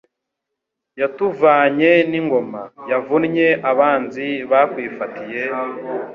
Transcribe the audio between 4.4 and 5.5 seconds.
bakwifatiye,